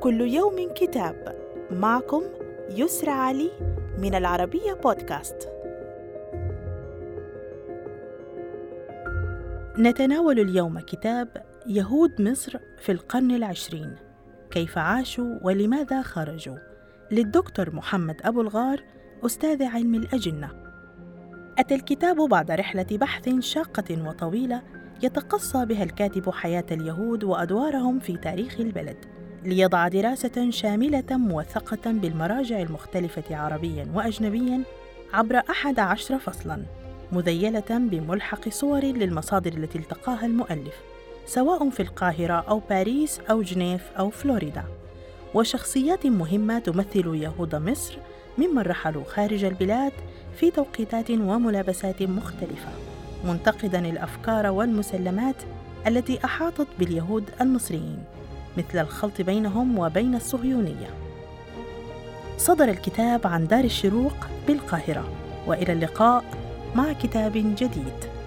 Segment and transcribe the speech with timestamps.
[0.00, 1.36] كل يوم كتاب.
[1.70, 2.22] معكم
[2.70, 3.50] يسرى علي
[3.98, 5.48] من العربية بودكاست.
[9.78, 11.28] نتناول اليوم كتاب
[11.66, 13.96] يهود مصر في القرن العشرين.
[14.50, 16.56] كيف عاشوا ولماذا خرجوا؟
[17.10, 18.84] للدكتور محمد أبو الغار
[19.26, 20.50] أستاذ علم الأجنة.
[21.58, 24.62] أتى الكتاب بعد رحلة بحث شاقة وطويلة
[25.02, 29.17] يتقصى بها الكاتب حياة اليهود وأدوارهم في تاريخ البلد.
[29.44, 34.62] ليضع دراسة شاملة موثقة بالمراجع المختلفة عربيا وأجنبيا
[35.12, 36.62] عبر أحد عشر فصلا
[37.12, 40.74] مذيلة بملحق صور للمصادر التي التقاها المؤلف
[41.26, 44.64] سواء في القاهرة أو باريس أو جنيف أو فلوريدا.
[45.34, 47.98] وشخصيات مهمة تمثل يهود مصر
[48.38, 49.92] ممن رحلوا خارج البلاد
[50.36, 52.70] في توقيتات وملابسات مختلفة
[53.24, 55.36] منتقدا الأفكار والمسلمات
[55.86, 57.98] التي أحاطت باليهود المصريين.
[58.56, 60.90] مثل الخلط بينهم وبين الصهيونية.
[62.38, 65.04] صدر الكتاب عن دار الشروق بالقاهرة
[65.46, 66.24] وإلى اللقاء
[66.74, 68.17] مع كتاب جديد.